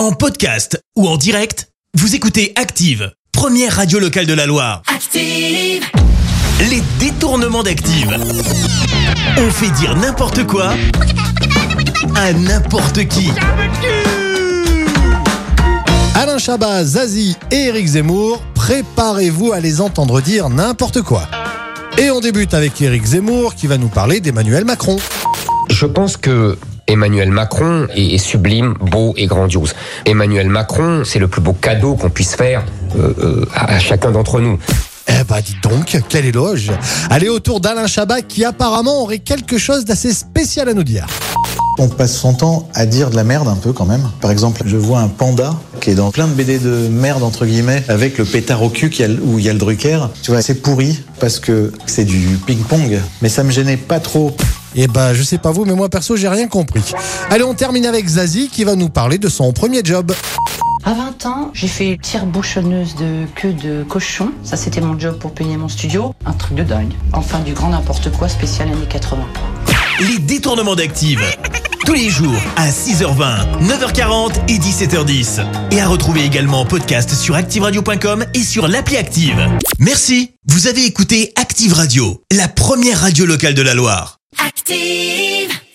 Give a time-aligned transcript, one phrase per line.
[0.00, 4.80] En podcast ou en direct, vous écoutez Active, première radio locale de la Loire.
[4.86, 5.84] Active.
[6.70, 8.08] Les détournements d'Active.
[9.36, 10.72] On fait dire n'importe quoi
[12.16, 13.28] à n'importe qui.
[16.14, 21.28] Alain Chabat, Zazie et Eric Zemmour, préparez-vous à les entendre dire n'importe quoi.
[21.98, 24.96] Et on débute avec Eric Zemmour qui va nous parler d'Emmanuel Macron.
[25.68, 26.56] Je pense que
[26.94, 29.74] Emmanuel Macron est sublime, beau et grandiose.
[30.06, 32.64] Emmanuel Macron, c'est le plus beau cadeau qu'on puisse faire
[32.98, 34.58] euh, euh, à, à chacun d'entre nous.
[35.08, 36.70] Eh bah dites donc, quel éloge
[37.08, 41.06] Allez autour d'Alain Chabat qui apparemment aurait quelque chose d'assez spécial à nous dire.
[41.78, 44.02] On passe son temps à dire de la merde un peu quand même.
[44.20, 47.46] Par exemple, je vois un panda qui est dans plein de BD de merde entre
[47.46, 50.00] guillemets avec le pétard au cul qui a le- où il y a le Drucker.
[50.22, 54.36] Tu vois, c'est pourri parce que c'est du ping-pong, mais ça me gênait pas trop.
[54.74, 56.82] Eh bah je sais pas vous, mais moi perso j'ai rien compris.
[57.30, 60.12] Allez on termine avec Zazie qui va nous parler de son premier job.
[60.82, 64.32] À 20 ans, j'ai fait tire bouchonneuse de queue de cochon.
[64.42, 66.14] Ça, c'était mon job pour payer mon studio.
[66.24, 66.94] Un truc de dingue.
[67.12, 69.22] Enfin, du grand n'importe quoi spécial années 80.
[70.08, 71.20] Les détournements d'Active.
[71.84, 75.44] Tous les jours à 6h20, 9h40 et 17h10.
[75.70, 79.36] Et à retrouver également en podcast sur ActiveRadio.com et sur l'appli Active.
[79.78, 80.30] Merci.
[80.48, 84.19] Vous avez écouté Active Radio, la première radio locale de la Loire.
[84.38, 85.60] Active.